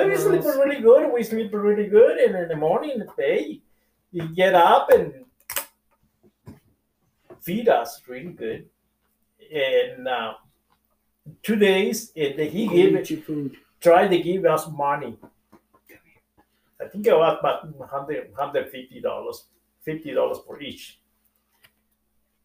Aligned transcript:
But 0.00 0.08
we 0.08 0.16
sleep 0.16 0.44
really 0.44 0.80
good. 0.80 1.12
We 1.12 1.22
sleep 1.22 1.52
really 1.52 1.86
good, 1.86 2.16
and 2.18 2.34
in 2.34 2.48
the 2.48 2.56
morning, 2.56 3.02
hey, 3.18 3.60
you 4.10 4.28
get 4.28 4.54
up 4.54 4.90
and 4.90 5.12
feed 7.42 7.68
us 7.68 8.00
really 8.08 8.32
good. 8.32 8.66
And 9.52 10.08
uh, 10.08 10.34
two 11.42 11.56
days, 11.56 12.12
and 12.16 12.40
he 12.40 12.66
gave 12.66 13.24
food. 13.26 13.58
tried 13.78 14.08
to 14.08 14.18
give 14.22 14.46
us 14.46 14.68
money. 14.70 15.18
I 16.80 16.88
think 16.88 17.06
it 17.06 17.14
was 17.14 17.36
about 17.38 17.68
100 17.76 18.30
150 18.30 19.00
dollars, 19.02 19.44
fifty 19.82 20.14
dollars 20.14 20.38
for 20.46 20.62
each. 20.62 20.98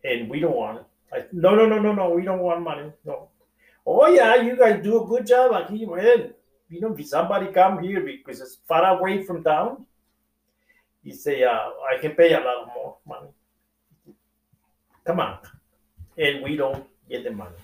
And 0.04 0.30
we 0.30 0.42
don't 0.42 0.56
want 0.56 0.80
it. 0.80 0.86
I, 1.14 1.26
no, 1.32 1.56
no, 1.56 1.66
no, 1.66 1.80
no, 1.80 1.94
no. 1.94 2.10
We 2.10 2.24
don't 2.24 2.40
want 2.40 2.62
money. 2.64 2.92
No. 3.06 3.30
Oh 3.86 4.08
yeah, 4.08 4.36
you 4.36 4.58
guys 4.58 4.84
do 4.84 5.02
a 5.02 5.08
good 5.08 5.26
job. 5.26 5.54
I 5.54 5.64
keep 5.64 5.88
well, 5.88 6.35
you 6.76 6.82
know, 6.82 6.94
if 6.94 7.08
somebody 7.08 7.48
come 7.48 7.82
here 7.82 8.02
because 8.02 8.42
it's 8.42 8.58
far 8.68 8.98
away 8.98 9.24
from 9.24 9.44
town, 9.44 9.86
he 11.04 11.14
say, 11.14 11.44
uh, 11.44 11.70
I 11.92 11.98
can 12.02 12.12
pay 12.12 12.34
a 12.34 12.40
lot 12.40 12.68
more 12.76 12.98
money. 13.08 13.30
Come 15.06 15.20
on, 15.22 15.38
and 16.18 16.44
we 16.44 16.58
don't 16.58 16.86
get 17.10 17.24
the 17.24 17.32
money. 17.32 17.56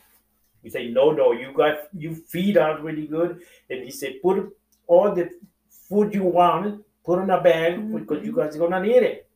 We 0.63 0.70
say, 0.70 0.87
no, 0.89 1.11
no, 1.11 1.34
you 1.34 1.51
got 1.51 1.89
you 1.93 2.15
feed 2.15 2.57
out 2.57 2.84
really 2.84 3.07
good. 3.07 3.41
And 3.70 3.84
he 3.84 3.91
said, 3.91 4.21
put 4.21 4.55
all 4.87 5.13
the 5.13 5.29
food 5.89 6.13
you 6.13 6.23
want, 6.23 6.85
put 7.03 7.21
in 7.21 7.31
a 7.31 7.41
bag 7.41 7.93
because 7.93 8.23
you 8.25 8.34
guys 8.34 8.55
are 8.55 8.59
gonna 8.59 8.79
need 8.79 9.03
it. 9.03 9.27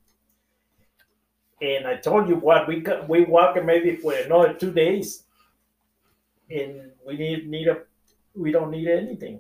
And 1.62 1.87
I 1.87 1.98
told 1.98 2.29
you 2.29 2.35
what 2.35 2.67
we 2.67 2.85
we 3.09 3.26
walk 3.26 3.62
maybe 3.65 3.95
for 3.98 4.13
another 4.13 4.53
two 4.53 4.71
days, 4.71 5.23
and 6.49 6.91
we 7.05 7.17
need 7.17 7.49
need 7.49 7.67
a 7.67 7.77
we 8.35 8.51
don't 8.51 8.71
need 8.71 8.87
anything 8.87 9.39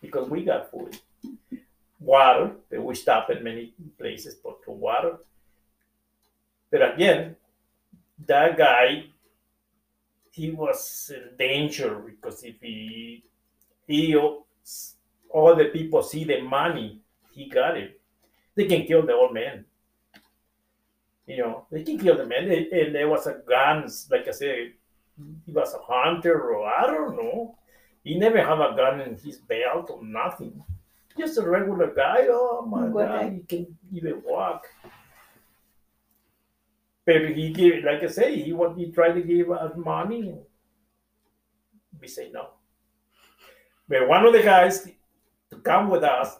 because 0.00 0.28
we 0.28 0.44
got 0.44 0.70
food, 0.70 0.98
water. 1.98 2.52
But 2.70 2.82
we 2.82 2.94
stop 2.94 3.28
at 3.30 3.44
many 3.44 3.74
places 3.98 4.36
for, 4.42 4.56
for 4.64 4.74
water. 4.74 5.18
But 6.70 6.94
again, 6.94 7.36
that 8.26 8.56
guy 8.56 9.04
he 10.30 10.50
was 10.50 11.12
in 11.14 11.36
danger 11.36 11.96
because 11.96 12.42
if 12.44 12.60
he 12.60 13.24
he 13.86 14.14
all 14.16 15.54
the 15.56 15.66
people 15.66 16.02
see 16.02 16.24
the 16.24 16.40
money 16.40 17.00
he 17.32 17.48
got 17.48 17.76
it 17.76 18.00
they 18.54 18.66
can 18.66 18.86
kill 18.86 19.04
the 19.04 19.12
old 19.12 19.34
man 19.34 19.64
you 21.26 21.38
know 21.38 21.66
they 21.70 21.82
can 21.82 21.98
kill 21.98 22.16
the 22.16 22.26
man 22.26 22.50
and, 22.50 22.66
and 22.66 22.94
there 22.94 23.08
was 23.08 23.26
a 23.26 23.40
guns 23.48 24.08
like 24.10 24.26
i 24.28 24.30
said 24.30 24.72
he 25.44 25.52
was 25.52 25.74
a 25.74 25.82
hunter 25.92 26.40
or 26.52 26.66
i 26.66 26.86
don't 26.86 27.16
know 27.16 27.56
he 28.04 28.18
never 28.18 28.38
have 28.38 28.60
a 28.60 28.74
gun 28.76 29.00
in 29.00 29.16
his 29.16 29.38
belt 29.38 29.90
or 29.90 30.02
nothing 30.04 30.62
just 31.18 31.38
a 31.38 31.42
regular 31.48 31.92
guy 31.94 32.26
oh 32.30 32.64
my 32.66 32.86
Good 32.86 32.92
god 32.94 33.08
guy. 33.08 33.30
he 33.30 33.40
can 33.40 33.76
even 33.92 34.22
walk 34.24 34.66
but 37.06 37.30
he 37.30 37.50
give, 37.52 37.82
like 37.84 38.02
I 38.02 38.06
say, 38.06 38.40
he 38.40 38.52
want 38.52 38.78
he 38.78 38.90
tried 38.92 39.14
to 39.14 39.22
give 39.22 39.50
us 39.50 39.72
money, 39.76 40.34
we 42.00 42.06
say 42.06 42.30
no. 42.30 42.50
But 43.88 44.06
one 44.06 44.24
of 44.24 44.32
the 44.32 44.42
guys 44.42 44.84
to 45.50 45.56
come 45.56 45.88
with 45.88 46.04
us, 46.04 46.38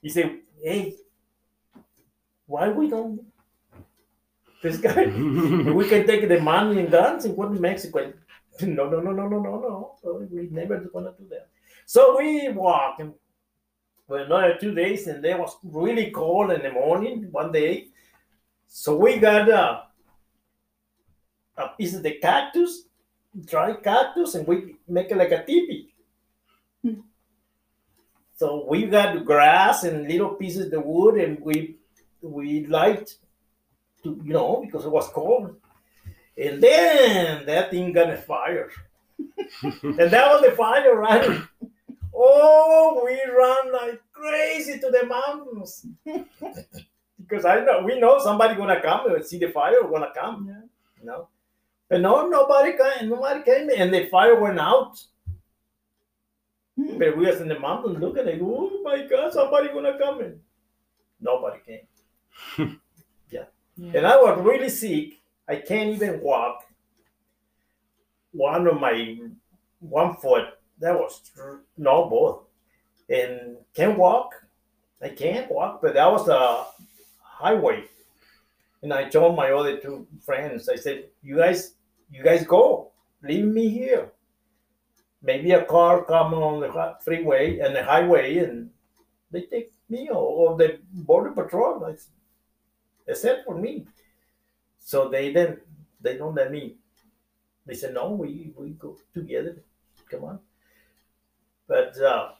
he 0.00 0.08
said, 0.08 0.38
"Hey, 0.62 0.94
why 2.46 2.68
we 2.70 2.88
don't 2.88 3.20
this 4.62 4.78
guy? 4.78 5.04
we 5.74 5.88
can 5.88 6.06
take 6.06 6.28
the 6.28 6.40
money 6.40 6.80
and 6.80 6.90
guns 6.90 7.24
and 7.26 7.36
go 7.36 7.48
to 7.52 7.60
Mexico." 7.60 8.12
No, 8.62 8.88
no, 8.88 9.00
no, 9.00 9.12
no, 9.12 9.28
no, 9.28 9.38
no, 9.40 9.58
no. 9.60 9.96
Uh, 10.04 10.14
We 10.30 10.48
never 10.50 10.78
gonna 10.92 11.12
do 11.18 11.26
that. 11.30 11.48
So 11.86 12.16
we 12.18 12.48
walk 12.50 13.00
and 13.00 13.14
for 14.06 14.18
another 14.18 14.56
two 14.60 14.74
days, 14.74 15.06
and 15.06 15.24
it 15.24 15.38
was 15.38 15.56
really 15.62 16.10
cold 16.10 16.50
in 16.52 16.62
the 16.62 16.72
morning 16.72 17.28
one 17.32 17.52
day. 17.52 17.88
So 18.68 18.96
we 18.96 19.18
got 19.18 19.50
uh, 19.50 19.82
a 21.56 21.68
piece 21.76 21.94
of 21.94 22.02
the 22.02 22.12
cactus, 22.18 22.84
dry 23.46 23.74
cactus, 23.74 24.34
and 24.34 24.46
we 24.46 24.76
make 24.88 25.10
it 25.10 25.16
like 25.16 25.32
a 25.32 25.44
teepee. 25.44 25.94
Hmm. 26.82 27.00
So 28.36 28.66
we 28.68 28.86
got 28.86 29.24
grass 29.24 29.84
and 29.84 30.08
little 30.08 30.34
pieces 30.34 30.72
of 30.72 30.84
wood, 30.84 31.16
and 31.16 31.40
we 31.40 31.76
we 32.20 32.66
light 32.66 33.14
to 34.02 34.20
you 34.24 34.32
know 34.32 34.60
because 34.64 34.84
it 34.84 34.90
was 34.90 35.08
cold. 35.08 35.56
And 36.36 36.62
then 36.62 37.46
that 37.46 37.70
thing 37.70 37.92
got 37.92 38.10
a 38.10 38.16
fire, 38.16 38.70
and 39.62 40.10
that 40.10 40.32
was 40.32 40.42
the 40.42 40.52
fire, 40.56 40.94
right? 40.96 41.40
Oh, 42.14 43.02
we 43.04 43.12
ran 43.32 43.72
like 43.72 44.00
crazy 44.12 44.78
to 44.80 44.90
the 44.90 45.06
mountains 45.06 45.86
because 47.20 47.44
I 47.44 47.60
know 47.64 47.82
we 47.84 47.98
know 47.98 48.18
somebody 48.18 48.54
gonna 48.56 48.80
come 48.80 49.12
and 49.12 49.24
see 49.24 49.38
the 49.38 49.48
fire 49.50 49.82
gonna 49.82 50.10
come. 50.14 50.46
Yeah. 50.48 50.62
You 51.00 51.06
know, 51.06 51.28
but 51.88 52.00
no, 52.00 52.28
nobody 52.28 52.72
came. 52.76 53.08
Nobody 53.10 53.42
came, 53.42 53.70
and 53.76 53.92
the 53.92 54.06
fire 54.06 54.40
went 54.40 54.58
out. 54.58 55.00
But 56.76 57.16
we 57.16 57.26
was 57.26 57.40
in 57.40 57.48
the 57.48 57.58
mountains 57.58 57.98
looking 58.00 58.26
like, 58.26 58.40
oh 58.42 58.80
my 58.82 59.06
God, 59.06 59.32
somebody 59.32 59.68
gonna 59.68 59.96
come 59.98 60.20
in. 60.20 60.40
Nobody 61.20 61.60
came, 61.66 61.86
Yeah. 63.30 63.44
and 63.94 64.06
I 64.06 64.16
was 64.16 64.40
really 64.44 64.68
sick. 64.68 65.20
I 65.48 65.56
can't 65.56 65.90
even 65.90 66.20
walk. 66.20 66.64
One 68.32 68.66
of 68.66 68.80
my 68.80 69.18
one 69.80 70.16
foot 70.16 70.58
that 70.80 70.94
was 70.94 71.30
no 71.76 72.08
both, 72.08 72.44
and 73.08 73.56
can't 73.74 73.98
walk. 73.98 74.34
I 75.02 75.10
can't 75.10 75.50
walk, 75.50 75.82
but 75.82 75.94
that 75.94 76.10
was 76.10 76.26
the 76.26 76.66
highway. 77.22 77.84
And 78.82 78.92
I 78.92 79.08
told 79.08 79.36
my 79.36 79.50
other 79.50 79.78
two 79.78 80.06
friends, 80.24 80.68
I 80.68 80.76
said, 80.76 81.10
"You 81.22 81.36
guys, 81.38 81.74
you 82.10 82.22
guys 82.22 82.46
go, 82.46 82.92
leave 83.22 83.46
me 83.46 83.68
here. 83.68 84.12
Maybe 85.22 85.52
a 85.52 85.64
car 85.64 86.04
come 86.04 86.34
on 86.34 86.60
the 86.60 86.96
freeway 87.00 87.58
and 87.58 87.74
the 87.74 87.82
highway, 87.82 88.38
and 88.38 88.70
they 89.30 89.42
take 89.42 89.72
me 89.88 90.10
or, 90.10 90.56
the 90.56 90.80
border 90.92 91.32
patrol. 91.32 91.84
I 91.84 91.92
s- 91.92 92.10
except 93.06 93.46
for 93.46 93.56
me. 93.56 93.86
So 94.84 95.08
they 95.10 95.32
then 95.32 95.62
they 96.00 96.16
don't 96.18 96.36
let 96.36 96.52
me. 96.52 96.76
They 97.66 97.74
said, 97.74 97.94
"No, 97.94 98.12
we 98.12 98.52
we 98.56 98.70
go 98.70 98.98
together. 99.14 99.62
Come 100.10 100.24
on." 100.24 100.40
But 101.66 101.98
uh, 102.00 102.32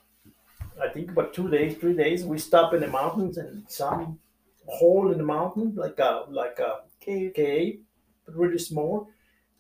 I 0.82 0.88
think 0.90 1.10
about 1.12 1.34
two 1.34 1.50
days, 1.50 1.76
three 1.78 1.94
days, 1.96 2.24
we 2.24 2.38
stop 2.38 2.74
in 2.74 2.80
the 2.80 2.88
mountains 2.88 3.38
and 3.38 3.64
some 3.68 4.20
hole 4.66 5.12
in 5.12 5.18
the 5.18 5.24
mountain, 5.24 5.74
like 5.76 5.98
a 5.98 6.26
like 6.30 6.58
a 6.60 6.82
cave, 7.00 7.34
cave, 7.34 7.80
but 8.26 8.36
really 8.36 8.58
small. 8.58 9.10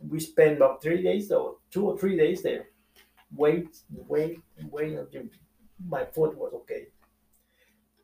We 0.00 0.20
spent 0.20 0.56
about 0.58 0.82
three 0.82 1.02
days, 1.02 1.32
or 1.32 1.56
two 1.70 1.86
or 1.88 1.98
three 1.98 2.16
days 2.16 2.42
there. 2.42 2.66
Wait, 3.36 3.68
wait, 4.08 4.40
wait 4.70 4.94
until 4.94 5.24
my 5.88 6.04
foot 6.06 6.36
was 6.36 6.52
okay. 6.54 6.88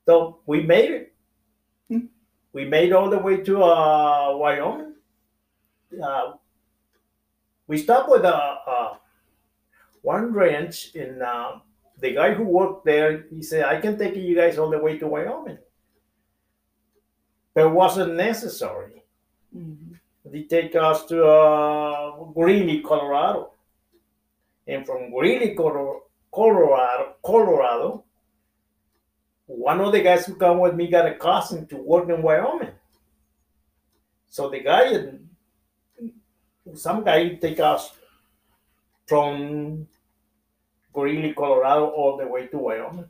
So 0.06 0.40
we 0.46 0.62
made 0.62 0.90
it. 0.90 1.14
Hmm. 1.88 2.06
We 2.52 2.64
made 2.64 2.92
all 2.92 3.08
the 3.10 3.18
way 3.18 3.38
to 3.38 3.62
uh, 3.62 4.36
Wyoming. 4.36 4.94
Uh, 6.02 6.32
we 7.66 7.78
stopped 7.78 8.10
with 8.10 8.24
uh, 8.24 8.56
uh, 8.66 8.94
one 10.02 10.32
ranch 10.32 10.94
and 10.94 11.22
uh, 11.22 11.58
the 11.98 12.14
guy 12.14 12.34
who 12.34 12.44
worked 12.44 12.84
there, 12.84 13.26
he 13.30 13.42
said, 13.42 13.64
I 13.64 13.80
can 13.80 13.98
take 13.98 14.16
you 14.16 14.34
guys 14.34 14.58
all 14.58 14.70
the 14.70 14.78
way 14.78 14.98
to 14.98 15.06
Wyoming. 15.06 15.58
But 17.54 17.66
it 17.66 17.70
wasn't 17.70 18.14
necessary. 18.14 19.02
Mhm. 19.54 19.98
They 20.24 20.42
take 20.44 20.76
us 20.76 21.06
to 21.06 21.24
uh, 21.24 22.24
Greeley, 22.34 22.80
Colorado. 22.80 23.52
And 24.66 24.86
from 24.86 25.10
Greeley, 25.10 25.54
Colo- 25.54 26.02
Colorado, 26.32 27.14
Colorado, 27.24 28.04
one 29.56 29.80
of 29.80 29.92
the 29.92 30.00
guys 30.00 30.26
who 30.26 30.36
come 30.36 30.60
with 30.60 30.74
me 30.74 30.88
got 30.88 31.06
a 31.06 31.14
cousin 31.14 31.66
to 31.66 31.76
work 31.76 32.08
in 32.08 32.22
Wyoming. 32.22 32.70
So 34.28 34.48
the 34.48 34.60
guy, 34.60 35.08
some 36.74 37.02
guy 37.02 37.34
take 37.34 37.58
us 37.58 37.92
from 39.06 39.88
Greeley, 40.92 41.32
Colorado, 41.34 41.88
all 41.88 42.16
the 42.16 42.28
way 42.28 42.46
to 42.46 42.58
Wyoming. 42.58 43.08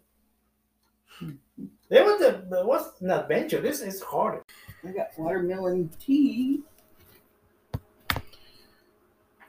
It 1.90 2.04
was 2.04 2.22
a, 2.22 2.38
it 2.58 2.66
was 2.66 2.92
an 3.00 3.10
adventure. 3.10 3.60
This 3.60 3.82
is 3.82 4.00
hard. 4.00 4.42
I 4.87 4.92
got 4.92 5.08
watermelon 5.19 5.90
tea. 6.00 6.62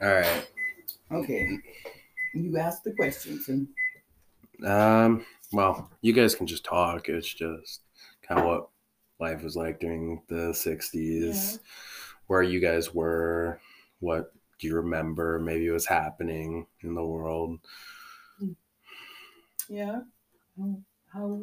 All 0.02 0.14
right. 0.14 0.48
Okay. 1.12 1.58
You 2.34 2.58
asked 2.58 2.84
the 2.84 2.94
questions 2.94 3.48
and 3.48 3.68
Um. 4.66 5.26
Well, 5.52 5.90
you 6.02 6.14
guys 6.14 6.36
can 6.36 6.48
just 6.48 6.64
talk. 6.64 7.10
It's 7.10 7.32
just 7.32 7.82
kind 8.22 8.40
of 8.40 8.46
what 8.46 8.70
life 9.20 9.44
was 9.44 9.56
like 9.56 9.80
during 9.80 10.22
the 10.28 10.54
'60s, 10.54 11.60
where 12.28 12.44
you 12.44 12.60
guys 12.60 12.94
were. 12.94 13.60
What 14.00 14.34
do 14.60 14.68
you 14.68 14.76
remember? 14.76 15.40
Maybe 15.40 15.70
was 15.70 15.86
happening 15.86 16.66
in 16.82 16.96
the 16.96 17.06
world. 17.06 17.60
Hmm. 18.40 18.52
Yeah. 19.70 20.02
How, 20.58 20.82
how 21.14 21.42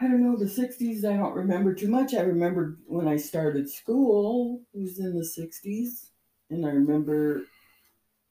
I 0.00 0.08
don't 0.08 0.22
know, 0.22 0.36
the 0.36 0.48
60s, 0.48 1.04
I 1.04 1.16
don't 1.16 1.34
remember 1.34 1.72
too 1.72 1.88
much. 1.88 2.14
I 2.14 2.20
remember 2.20 2.78
when 2.86 3.06
I 3.06 3.16
started 3.16 3.70
school, 3.70 4.60
it 4.74 4.80
was 4.80 4.98
in 4.98 5.16
the 5.16 5.24
60s. 5.24 6.10
And 6.50 6.66
I 6.66 6.70
remember 6.70 7.44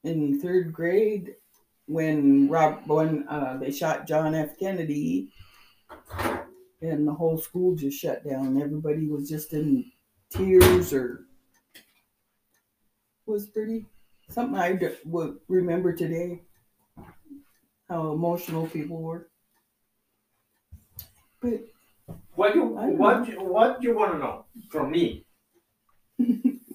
in 0.04 0.40
third 0.40 0.74
grade 0.74 1.36
when 1.88 2.48
Rob 2.50 2.82
when 2.88 3.28
uh, 3.28 3.58
they 3.58 3.72
shot 3.72 4.08
John 4.08 4.34
F. 4.36 4.58
Kennedy 4.60 5.32
and 6.82 7.08
the 7.08 7.14
whole 7.14 7.38
school 7.38 7.76
just 7.76 8.00
shut 8.00 8.28
down. 8.28 8.62
Everybody 8.62 9.08
was 9.08 9.30
just 9.30 9.54
in 9.54 9.92
tears 10.30 10.94
or 10.94 11.26
was 13.26 13.48
pretty 13.48 13.86
something 14.30 14.58
I 14.58 14.74
d- 14.74 14.96
would 15.06 15.40
remember 15.48 15.94
today. 15.94 16.42
How 17.90 18.12
emotional 18.14 18.68
people 18.68 19.02
were. 19.02 19.30
But 21.42 21.62
What 22.36 22.56
you 22.56 22.78
I 22.78 22.88
don't 22.88 22.98
what 22.98 23.28
you, 23.28 23.42
what 23.44 23.84
you 23.84 23.96
want 23.96 24.14
to 24.14 24.18
know 24.20 24.46
from 24.70 24.92
me? 24.92 25.26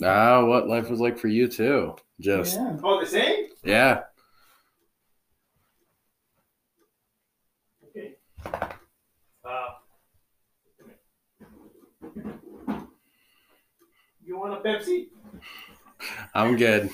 Ah, 0.03 0.45
what 0.45 0.69
life 0.69 0.89
was 0.91 1.01
like 1.01 1.19
for 1.19 1.29
you 1.29 1.49
too. 1.49 1.97
Just 2.21 2.57
yeah, 2.57 2.77
Oh, 2.85 3.01
the 3.01 3.07
same. 3.07 3.49
yeah. 3.65 4.03
Uh, 8.44 9.69
you 14.25 14.38
want 14.38 14.55
a 14.55 14.56
Pepsi? 14.69 15.08
I'm 16.35 16.56
good. 16.56 16.90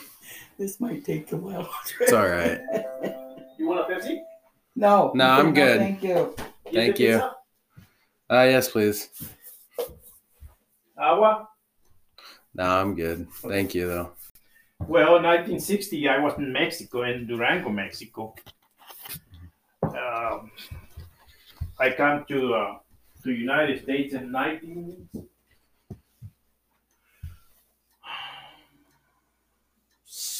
this 0.58 0.81
might 0.81 1.05
take 1.05 1.31
a 1.32 1.37
while. 1.37 1.69
It's 2.00 2.12
all 2.12 2.29
right. 2.29 2.61
You 3.56 3.69
want 3.69 3.88
a 3.88 3.94
Pepsi? 3.94 4.19
No, 4.75 5.12
No, 5.14 5.26
I'm 5.31 5.55
good. 5.55 5.79
Thank 5.79 6.02
you. 6.02 6.35
Get 6.64 6.75
Thank 6.75 6.99
you. 6.99 7.12
pizza? 7.12 7.37
Uh 8.29 8.43
yes, 8.43 8.69
please. 8.69 9.08
Agua? 10.99 11.49
No, 12.52 12.64
I'm 12.64 12.96
good. 12.96 13.29
Thank 13.46 13.75
you 13.76 13.87
though. 13.87 14.11
Well, 14.81 15.17
in 15.17 15.23
1960, 15.23 16.08
I 16.08 16.19
was 16.19 16.37
in 16.37 16.52
Mexico, 16.52 17.02
in 17.05 17.29
Durango, 17.29 17.70
Mexico. 17.70 18.35
Um, 19.82 20.50
I 21.79 21.91
come 21.91 22.25
to 22.29 22.55
uh, 22.55 22.79
to 23.25 23.32
United 23.32 23.82
States 23.82 24.15
in 24.15 24.31
19. 24.31 25.09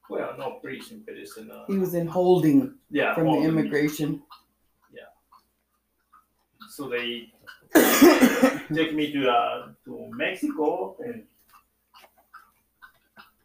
Well, 0.09 0.35
not 0.39 0.63
prison, 0.63 1.03
but 1.05 1.17
it's 1.17 1.37
in 1.39 1.51
uh, 1.51 1.65
He 1.67 1.79
was 1.79 1.95
in 1.95 2.07
holding 2.07 2.75
yeah. 2.91 3.15
from 3.15 3.27
all 3.27 3.43
the 3.43 3.49
the- 3.49 3.53
Yeah. 4.93 5.11
So 6.69 6.89
they 6.89 7.33
take 8.75 8.95
me 8.95 9.13
to 9.13 9.29
uh, 9.29 9.69
to 9.87 10.09
Mexico 10.13 10.97
and 11.05 11.25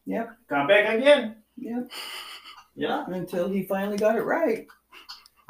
Yep. 0.06 0.38
come 0.48 0.68
back 0.68 0.94
again. 0.94 1.38
Yep. 1.58 1.90
Yeah, 2.76 3.06
Until 3.08 3.50
he 3.50 3.64
finally 3.64 3.98
got 3.98 4.16
it 4.16 4.22
right. 4.22 4.68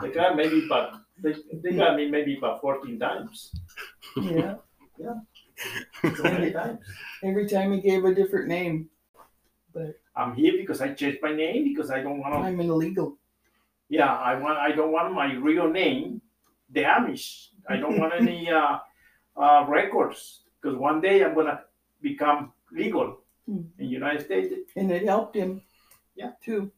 They 0.01 0.11
got 0.11 0.35
maybe 0.35 0.65
about 0.65 1.01
they, 1.21 1.35
they 1.63 1.73
got 1.73 1.95
me 1.95 2.09
maybe 2.09 2.38
about 2.38 2.61
fourteen 2.61 2.99
times. 2.99 3.51
Yeah. 4.15 4.55
So 6.15 6.23
many 6.23 6.51
times. 6.51 6.79
Every 7.23 7.47
time 7.47 7.73
he 7.73 7.81
gave 7.81 8.05
a 8.05 8.13
different 8.13 8.47
name. 8.47 8.89
But 9.73 9.99
I'm 10.15 10.33
here 10.35 10.53
because 10.57 10.81
I 10.81 10.94
changed 10.94 11.19
my 11.21 11.33
name 11.33 11.63
because 11.65 11.91
I 11.91 12.01
don't 12.01 12.19
want 12.19 12.33
to 12.33 12.39
I'm 12.39 12.59
illegal. 12.59 13.17
Yeah, 13.89 14.13
I 14.15 14.35
want. 14.35 14.57
I 14.57 14.71
don't 14.71 14.91
want 14.91 15.13
my 15.13 15.33
real 15.33 15.69
name 15.69 16.21
damaged. 16.71 17.49
I 17.69 17.77
don't 17.77 17.99
want 17.99 18.13
any 18.13 18.49
uh, 18.61 18.79
uh, 19.35 19.65
records 19.67 20.41
because 20.61 20.77
one 20.77 21.01
day 21.01 21.23
I'm 21.23 21.33
gonna 21.35 21.61
become 22.01 22.53
legal 22.71 23.19
Hmm. 23.47 23.61
in 23.79 23.88
United 23.88 24.25
States. 24.25 24.53
And 24.75 24.91
it 24.91 25.05
helped 25.05 25.33
him. 25.33 25.61
Yeah. 26.15 26.31
Too. 26.44 26.69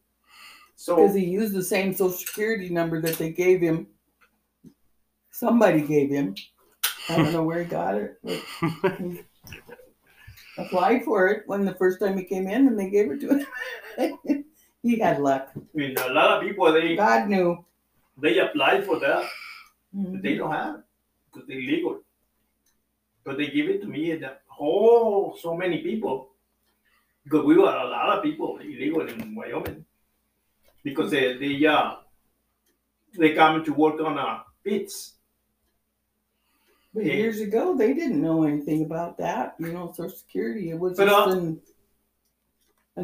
So 0.79 0.95
Because 0.95 1.13
he 1.13 1.25
used 1.25 1.53
the 1.53 1.61
same 1.61 1.93
social 1.93 2.17
security 2.17 2.69
number 2.69 3.01
that 3.01 3.17
they 3.17 3.31
gave 3.31 3.59
him. 3.59 3.87
Somebody 5.29 5.81
gave 5.81 6.09
him. 6.09 6.35
I 7.09 7.17
don't 7.17 7.33
know 7.33 7.43
where 7.43 7.63
he 7.63 7.65
got 7.65 7.95
it, 7.95 8.17
but 8.23 8.39
he 8.97 9.19
applied 10.57 11.03
for 11.03 11.27
it 11.27 11.43
when 11.47 11.65
the 11.65 11.75
first 11.75 11.99
time 11.99 12.17
he 12.17 12.23
came 12.23 12.47
in 12.47 12.69
and 12.69 12.79
they 12.79 12.89
gave 12.89 13.11
it 13.11 13.19
to 13.19 13.27
him. 13.39 14.45
he 14.81 14.97
had 14.99 15.19
luck. 15.19 15.51
I 15.53 15.59
mean, 15.73 15.97
a 15.97 16.13
lot 16.13 16.37
of 16.37 16.47
people 16.47 16.71
they 16.71 16.95
God 16.95 17.27
knew. 17.27 17.65
they 18.17 18.39
apply 18.39 18.79
for 18.81 18.99
that, 19.01 19.27
but 19.93 19.99
Mhm. 19.99 20.21
they 20.21 20.35
don't 20.35 20.51
have 20.53 20.75
it 20.75 20.83
because 21.25 21.45
they're 21.49 21.57
legal. 21.57 21.99
But 23.25 23.37
they 23.37 23.47
give 23.47 23.67
it 23.67 23.81
to 23.81 23.87
me 23.87 24.11
and 24.11 24.23
that 24.23 24.43
oh, 24.57 25.35
so 25.41 25.57
many 25.57 25.81
people 25.83 26.29
because 27.25 27.43
we 27.43 27.57
were 27.57 27.67
a 27.67 27.89
lot 27.89 28.15
of 28.17 28.23
people 28.23 28.59
illegal 28.59 29.05
in 29.05 29.35
Wyoming 29.35 29.83
because 30.83 31.11
they 31.11 31.37
they 31.37 31.65
uh 31.65 31.95
they 33.17 33.33
come 33.33 33.63
to 33.63 33.73
work 33.73 33.99
on 34.01 34.17
uh, 34.19 34.39
pits. 34.63 35.15
But 36.93 37.05
Yeah. 37.05 37.13
years 37.13 37.39
ago, 37.39 37.75
they 37.75 37.93
didn't 37.93 38.21
know 38.21 38.43
anything 38.43 38.83
about 38.85 39.17
that. 39.17 39.55
You 39.59 39.73
know, 39.73 39.91
Social 39.91 40.09
Security. 40.09 40.71
It 40.71 40.79
was 40.79 40.97
But, 40.97 41.05
just 41.05 41.27
uh, 41.27 41.31
an, 41.31 41.61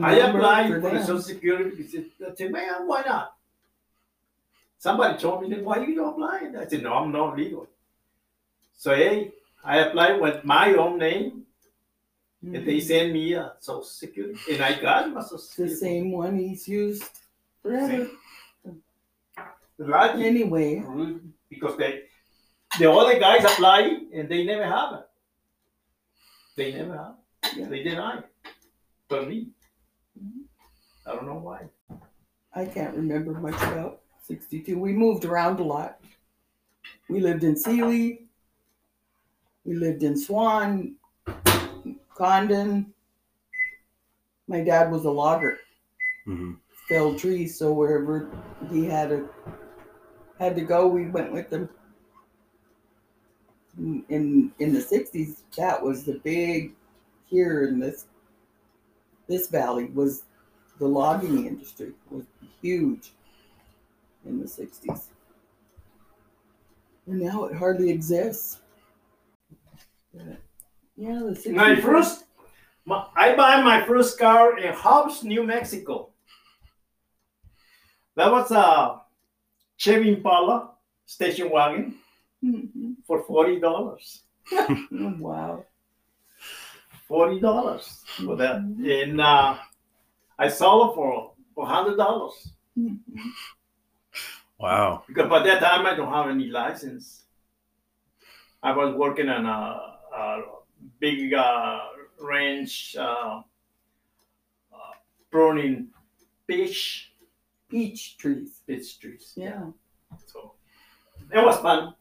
I 0.04 0.16
applied 0.16 0.68
for 0.74 0.82
for 0.82 0.90
the. 0.92 1.00
Social 1.00 1.22
Security 1.22 1.70
because 1.76 1.96
I 2.32 2.36
said, 2.36 2.52
man, 2.52 2.88
why 2.88 3.02
not? 3.06 3.36
Somebody 4.78 5.18
told 5.18 5.50
me, 5.50 5.62
why 5.62 5.84
you 5.86 5.96
don't 5.96 6.10
apply? 6.14 6.52
I 6.60 6.68
said, 6.68 6.84
no, 6.84 6.94
I'm 6.94 7.12
not 7.12 7.38
legal. 7.38 7.68
So, 8.78 8.94
hey, 8.94 9.32
I 9.64 9.78
applied 9.80 10.20
with 10.22 10.44
my 10.44 10.74
own 10.74 11.00
name, 11.00 11.46
and 12.44 12.66
they 12.68 12.78
Mhm. 12.78 12.84
sent 12.84 13.14
me 13.14 13.34
a 13.34 13.54
Social 13.60 13.84
Security, 13.84 14.40
and 14.52 14.62
I 14.62 14.80
got 14.80 15.10
my 15.12 15.22
Social 15.22 15.38
security. 15.40 15.74
the 15.74 15.80
same 15.80 16.12
one 16.12 16.38
he's 16.38 16.68
used 16.68 17.10
forever. 17.66 18.08
Lucky, 19.78 20.26
Anyway, 20.26 20.84
because 21.50 21.78
they, 21.78 22.04
the 22.80 22.90
other 22.90 23.20
guys 23.20 23.44
apply, 23.44 24.00
and 24.14 24.30
they 24.30 24.46
never 24.46 24.64
have 24.66 24.94
it. 24.94 25.08
They 26.56 26.72
never 26.72 26.96
have 26.96 27.16
it. 27.44 27.58
Yeah. 27.58 27.68
They 27.68 27.84
deny 27.84 28.20
it. 28.20 28.26
But 29.10 29.28
me, 29.28 29.50
I 31.06 31.14
don't 31.14 31.26
know 31.26 31.36
why. 31.36 31.66
I 32.54 32.66
can't 32.66 32.96
remember 32.96 33.34
much 33.34 33.56
about 33.56 34.00
62. 34.24 34.80
We 34.80 34.94
moved 34.94 35.26
around 35.26 35.60
a 35.60 35.64
lot. 35.64 36.00
We 37.10 37.20
lived 37.20 37.44
in 37.44 37.58
Seeley. 37.58 38.28
We 39.66 39.74
lived 39.76 40.04
in 40.04 40.18
Swan, 40.18 40.96
Condon. 42.16 42.94
My 44.48 44.62
dad 44.62 44.92
was 44.92 45.04
a 45.06 45.12
logger, 45.12 45.58
Mhm. 46.28 46.58
Felled 46.88 47.18
trees, 47.18 47.58
so 47.58 47.74
wherever 47.74 48.30
he 48.72 48.86
had 48.86 49.12
a 49.12 49.26
had 50.40 50.56
to 50.56 50.62
go, 50.62 50.88
we 50.88 51.08
went 51.08 51.32
with 51.32 51.52
him. 51.52 51.70
In 53.78 54.52
in 54.60 54.74
the 54.74 54.80
60s, 54.80 55.44
that 55.58 55.82
was 55.82 56.04
the 56.04 56.20
big 56.24 56.74
here 57.26 57.68
in 57.68 57.80
this 57.80 58.06
this 59.28 59.48
valley 59.48 59.86
was 59.86 60.24
the 60.80 60.88
logging 60.88 61.46
industry 61.46 61.94
was 62.10 62.26
huge 62.62 63.14
in 64.26 64.40
the 64.40 64.46
60s. 64.46 65.08
And 67.08 67.20
now 67.20 67.46
it 67.46 67.56
hardly 67.56 67.90
exists. 67.90 68.60
Yeah, 70.98 71.20
the 71.20 71.32
60s. 71.32 71.54
My 71.54 71.80
first, 71.80 72.26
my, 72.86 73.06
I 73.16 73.36
buy 73.36 73.62
my 73.62 73.86
first 73.86 74.18
car 74.18 74.58
in 74.58 74.74
Hobbs, 74.74 75.24
New 75.24 75.44
Mexico. 75.44 76.10
That 78.16 78.32
was 78.32 78.52
a 78.52 79.02
Chevy 79.78 80.10
Impala 80.10 80.72
station 81.06 81.50
wagon 81.50 81.96
Mhm. 82.44 82.96
for 83.06 83.24
forty 83.24 83.60
dollars. 83.60 84.24
Wow. 85.20 85.66
Forty 87.08 87.40
dollars 87.40 88.04
for 88.26 88.36
that, 88.38 88.56
and 88.58 89.22
uh, 89.22 89.58
I 90.40 90.48
sold 90.50 90.92
it 90.92 90.96
for 90.96 91.34
for 91.54 91.66
hundred 91.68 91.98
dollars 91.98 92.34
Mhm. 92.78 93.00
Wow. 94.60 95.04
because 95.08 95.30
by 95.30 95.44
that 95.44 95.60
time 95.62 95.86
I 95.86 95.96
don't 95.96 96.12
have 96.14 96.30
any 96.30 96.48
license. 96.48 97.26
I 98.64 98.72
was 98.76 98.96
working 98.96 99.30
on 99.30 99.46
a, 99.46 99.98
a 100.18 100.42
big 101.00 101.34
uh, 101.34 101.80
ranch 102.20 102.96
uh, 102.98 103.42
uh, 104.74 104.94
pruning 105.30 105.90
fish. 106.48 107.12
Peach 107.70 108.18
trees. 108.18 108.62
Peach 108.68 109.00
trees. 109.00 109.34
Yeah. 109.36 109.66
So 110.28 110.54
it 111.32 111.44
was 111.44 111.58
fun. 111.60 111.94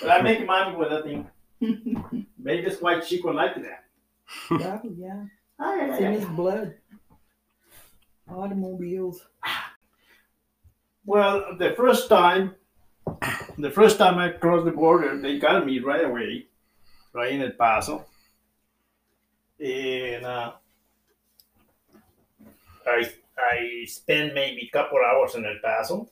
But 0.00 0.10
I 0.10 0.22
make 0.22 0.46
money 0.46 0.76
with 0.76 0.90
that 0.90 1.04
thing. 1.04 1.26
Maybe 2.38 2.62
that's 2.62 2.80
why 2.80 3.00
Chico 3.00 3.32
liked 3.32 3.58
that. 3.62 3.84
yeah, 4.50 4.78
yeah. 4.96 5.24
It's 5.60 6.00
in 6.00 6.12
his 6.12 6.24
blood. 6.24 6.74
Automobiles. 8.28 9.26
Well, 11.04 11.56
the 11.58 11.74
first 11.76 12.08
time, 12.08 12.54
the 13.58 13.70
first 13.70 13.98
time 13.98 14.18
I 14.18 14.30
crossed 14.30 14.64
the 14.64 14.70
border, 14.70 15.20
they 15.20 15.38
got 15.38 15.66
me 15.66 15.80
right 15.80 16.04
away, 16.04 16.46
right 17.12 17.32
in 17.32 17.42
El 17.42 17.50
Paso, 17.52 18.04
and 19.58 20.24
uh, 20.24 20.52
I 22.86 23.10
I 23.52 23.84
spend 23.86 24.34
maybe 24.34 24.68
a 24.68 24.70
couple 24.70 24.98
hours 24.98 25.34
in 25.34 25.44
El 25.44 25.58
Paso, 25.62 26.08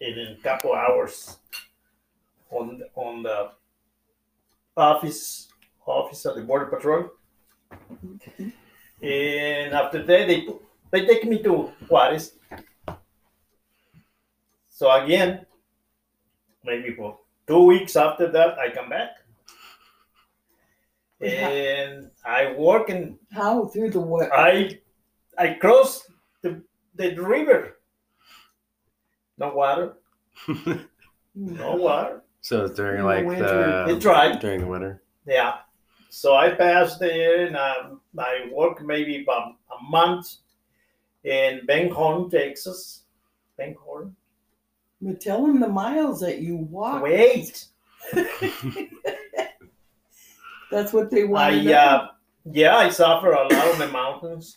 and 0.00 0.16
then 0.16 0.36
a 0.38 0.42
couple 0.42 0.72
hours 0.72 1.38
on 2.50 2.82
on 2.94 3.22
the 3.22 3.50
office 4.76 5.48
office 5.86 6.24
of 6.24 6.36
the 6.36 6.42
border 6.42 6.66
patrol, 6.66 7.10
and 9.02 9.74
after 9.74 10.02
that 10.04 10.26
they 10.28 10.46
they 10.90 11.06
take 11.06 11.24
me 11.24 11.42
to 11.42 11.72
Juarez. 11.88 12.34
So 14.68 14.90
again, 14.90 15.46
maybe 16.64 16.94
for 16.94 17.18
two 17.46 17.64
weeks 17.64 17.96
after 17.96 18.30
that, 18.32 18.58
I 18.58 18.70
come 18.70 18.88
back. 18.90 19.10
And 21.20 22.10
I 22.24 22.52
work 22.58 22.90
in 22.90 23.16
How 23.30 23.66
through 23.66 23.90
the 23.90 24.00
what? 24.00 24.32
I 24.32 24.80
I 25.38 25.54
crossed 25.54 26.10
the, 26.42 26.62
the 26.96 27.14
river. 27.16 27.78
No 29.38 29.54
water, 29.54 29.94
no 31.34 31.76
water. 31.76 32.22
so 32.42 32.64
it's 32.66 32.74
during 32.74 33.00
In 33.00 33.04
like 33.06 33.24
winter. 33.26 33.84
the 33.86 33.94
It's 33.94 34.02
dry. 34.02 34.36
during 34.36 34.60
the 34.60 34.66
winter. 34.66 35.02
Yeah. 35.26 35.54
So 36.10 36.34
I 36.36 36.50
passed 36.50 37.00
there 37.00 37.46
and 37.46 37.56
um, 37.56 38.00
I 38.18 38.50
worked 38.52 38.82
maybe 38.82 39.22
about 39.22 39.52
a 39.72 39.82
month 39.90 40.34
in 41.24 41.62
Van 41.66 41.88
Horn, 41.90 42.28
Texas. 42.28 43.04
Van 43.56 43.74
Horn. 43.82 44.14
But 45.00 45.20
tell 45.20 45.46
them 45.46 45.58
the 45.60 45.68
miles 45.68 46.20
that 46.20 46.38
you 46.40 46.56
walk. 46.56 47.02
Wait. 47.02 47.66
That's 50.70 50.92
what 50.92 51.10
they 51.10 51.24
want. 51.24 51.54
I 51.54 51.72
uh, 51.72 52.08
yeah, 52.50 52.76
I 52.76 52.88
suffer 52.90 53.32
a 53.32 53.42
lot 53.42 53.52
on 53.52 53.78
the 53.78 53.88
mountains. 53.88 54.56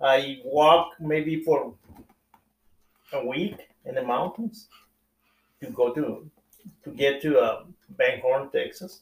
I 0.00 0.40
walk 0.44 0.92
maybe 1.00 1.42
for 1.42 1.74
a 3.12 3.24
week 3.26 3.56
in 3.84 3.94
the 3.94 4.02
mountains 4.02 4.68
to 5.60 5.70
go 5.70 5.92
to 5.92 6.30
to 6.82 6.90
get 6.90 7.20
to 7.22 7.38
uh, 7.38 7.64
Van 7.96 8.20
Horn, 8.20 8.50
Texas, 8.50 9.00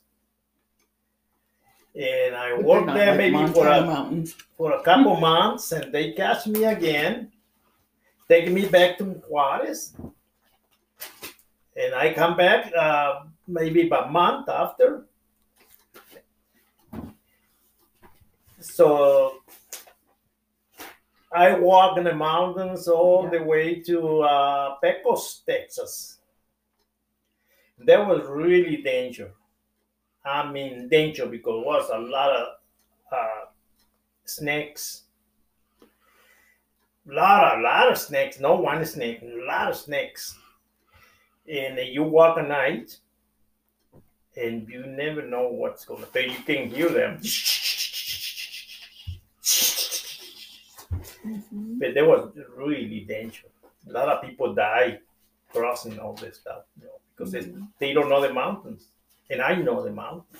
and 1.95 2.35
I 2.35 2.55
work 2.55 2.87
there 2.87 3.15
maybe 3.17 3.47
for 3.53 3.67
a 3.67 3.85
mountains. 3.85 4.35
for 4.57 4.73
a 4.73 4.83
couple 4.83 5.17
months, 5.17 5.73
and 5.73 5.93
they 5.93 6.13
catch 6.13 6.47
me 6.47 6.65
again, 6.65 7.33
take 8.29 8.51
me 8.51 8.67
back 8.67 8.99
to 8.99 9.05
Juarez, 9.29 9.95
and 11.77 11.95
I 11.95 12.13
come 12.13 12.37
back 12.37 12.73
uh, 12.75 13.25
maybe 13.47 13.87
about 13.87 14.09
a 14.09 14.11
month 14.11 14.49
after. 14.49 15.07
So 18.61 19.42
I 21.35 21.59
walk 21.59 21.99
in 21.99 22.05
the 22.05 22.15
mountains 22.15 22.89
all 22.89 23.29
the 23.29 23.43
way 23.43 23.81
to 23.81 24.21
uh, 24.23 24.77
Pecos, 24.83 25.43
Texas. 25.47 26.19
That 27.79 28.07
was 28.07 28.27
really 28.29 28.79
danger. 28.79 29.33
I 30.25 30.51
mean, 30.51 30.89
danger 30.89 31.27
because 31.27 31.63
it 31.63 31.67
was 31.67 31.91
a 31.91 31.99
lot 31.99 32.31
of 32.31 32.49
uh, 33.13 33.47
snakes. 34.25 35.05
Lot, 37.07 37.59
a 37.59 37.61
lot 37.61 37.91
of 37.93 37.99
snakes. 37.99 38.41
No 38.41 38.57
one 38.57 38.85
snake. 38.85 39.23
A 39.23 39.47
lot 39.47 39.71
of 39.71 39.77
snakes. 39.77 40.37
And 41.49 41.79
you 41.79 42.03
walk 42.05 42.39
at 42.39 42.49
night, 42.49 42.99
and 44.37 44.69
you 44.69 44.87
never 44.87 45.23
know 45.23 45.49
what's 45.49 45.85
going 45.85 46.05
to. 46.13 46.23
You 46.23 46.39
can 46.45 46.69
hear 46.71 46.89
them. 46.89 47.21
Mhm. 51.25 51.79
But 51.79 51.95
there 51.95 52.07
was 52.09 52.33
really 52.57 53.01
danger. 53.01 53.47
A 53.89 53.93
lot 53.93 54.09
of 54.09 54.23
people 54.23 54.55
die 54.55 55.01
crossing 55.53 55.99
all 55.99 56.15
this 56.15 56.37
stuff, 56.39 56.65
you 56.81 56.87
know, 56.87 56.99
because 57.15 57.33
they, 57.33 57.53
they 57.79 57.93
don't 57.93 58.09
know 58.09 58.21
the 58.21 58.33
mountains, 58.33 58.89
and 59.31 59.41
I 59.41 59.55
know 59.55 59.83
the 59.83 59.91
mountains. 59.93 60.39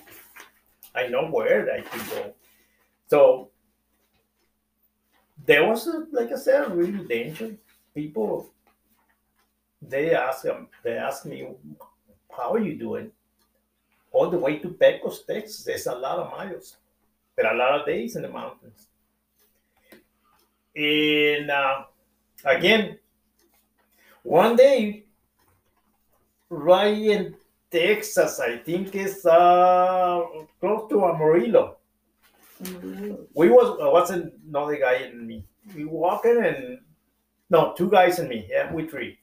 I 0.95 1.07
know 1.09 1.27
where 1.31 1.71
I 1.73 1.81
can 1.81 2.09
go. 2.11 2.35
So 3.09 3.51
there 5.47 5.67
was, 5.67 5.87
a, 5.87 6.07
like 6.13 6.33
I 6.33 6.37
said, 6.37 6.71
really 6.77 7.07
danger. 7.07 7.57
People, 7.95 8.51
they 9.81 10.15
ask 10.15 10.43
them, 10.43 10.69
they 10.83 10.97
ask 10.97 11.27
me, 11.27 11.49
"How 12.31 12.55
are 12.55 12.59
you 12.59 12.77
doing?" 12.79 13.13
All 14.13 14.31
the 14.31 14.39
way 14.39 14.59
to 14.59 14.69
Pecos, 14.69 15.25
Texas. 15.25 15.65
There's 15.65 15.87
a 15.87 15.95
lot 15.95 16.19
of 16.19 16.31
miles, 16.31 16.77
but 17.37 17.51
a 17.51 17.55
lot 17.55 17.81
of 17.81 17.87
days 17.87 18.17
in 18.17 18.23
the 18.23 18.29
mountains. 18.29 18.89
And 20.75 21.51
uh, 21.51 21.85
again, 22.45 22.99
one 24.23 24.57
day, 24.57 25.05
right 26.49 26.97
in 26.97 27.35
Texas, 27.71 28.41
I 28.41 28.59
think 28.59 28.95
it's 28.95 29.27
uh, 29.27 30.23
close 30.61 30.89
to 30.91 31.05
Amarillo. 31.07 31.77
We 33.35 33.49
was 33.49 33.79
uh, 33.81 33.91
what's 33.91 34.11
another 34.11 34.77
guy 34.77 34.95
and 34.95 35.27
me. 35.27 35.45
We 35.75 35.85
walking 35.85 36.43
and 36.45 36.79
no, 37.51 37.75
two 37.77 37.91
guys 37.91 38.19
and 38.19 38.29
me. 38.29 38.47
Yeah, 38.49 38.73
we 38.73 38.87
three. 38.87 39.19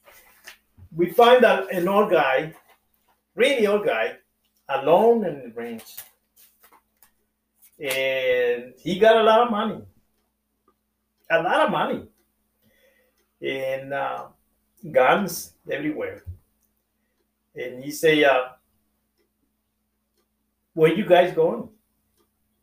We 0.94 1.10
find 1.10 1.44
a, 1.44 1.66
an 1.68 1.88
old 1.88 2.10
guy, 2.10 2.54
really 3.34 3.66
old 3.66 3.86
guy, 3.86 4.16
alone 4.68 5.24
in 5.24 5.40
the 5.40 5.52
range, 5.54 5.96
and 7.78 8.74
he 8.76 8.98
got 8.98 9.16
a 9.16 9.22
lot 9.22 9.40
of 9.40 9.50
money 9.50 9.82
a 11.30 11.42
lot 11.42 11.60
of 11.66 11.70
money 11.70 12.02
and 13.40 13.92
uh, 13.92 14.26
guns 14.90 15.54
everywhere. 15.70 16.24
And 17.54 17.82
he 17.82 17.90
say, 17.90 18.24
uh, 18.24 18.44
"Where 20.74 20.92
you 20.92 21.04
guys 21.06 21.34
going?" 21.34 21.68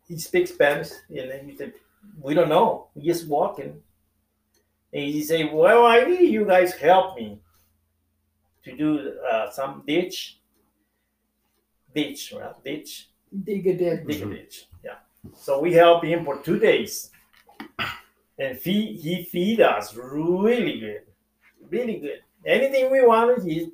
He 0.07 0.17
speaks 0.17 0.51
Spanish, 0.53 0.89
and 1.09 1.29
then 1.29 1.49
he 1.49 1.55
said, 1.55 1.73
"We 2.21 2.33
don't 2.33 2.49
know. 2.49 2.87
We 2.95 3.03
just 3.03 3.27
walking." 3.27 3.81
And 4.93 5.03
he 5.03 5.23
say, 5.23 5.43
"Well, 5.51 5.85
I 5.85 6.03
need 6.03 6.31
you 6.31 6.45
guys 6.45 6.73
help 6.73 7.17
me 7.17 7.39
to 8.63 8.75
do 8.77 9.13
uh, 9.31 9.49
some 9.51 9.83
ditch, 9.85 10.39
ditch, 11.93 12.33
right? 12.37 12.55
Ditch, 12.63 13.09
Dig 13.43 13.67
a 13.67 13.73
ditch. 13.73 14.07
dig 14.07 14.21
a 14.21 14.25
ditch. 14.25 14.67
Yeah. 14.83 14.95
So 15.35 15.59
we 15.59 15.73
help 15.73 16.03
him 16.03 16.23
for 16.23 16.41
two 16.41 16.59
days 16.59 17.11
and 18.39 18.57
feed, 18.59 18.99
he 18.99 19.23
feed 19.23 19.61
us 19.61 19.95
really 19.95 20.79
good, 20.79 21.01
really 21.69 21.99
good. 21.99 22.21
Anything 22.45 22.91
we 22.91 23.05
wanted, 23.05 23.43
he. 23.43 23.71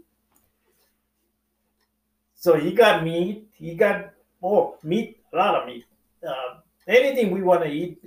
So 2.36 2.56
he 2.56 2.72
got 2.74 3.04
meat. 3.04 3.48
He 3.54 3.76
got 3.76 4.12
oh 4.42 4.78
meat, 4.84 5.20
a 5.34 5.38
lot 5.38 5.56
of 5.56 5.68
meat. 5.68 5.86
Uh, 6.26 6.60
anything 6.88 7.32
we 7.32 7.42
want 7.42 7.64
to 7.64 7.70
eat, 7.70 8.00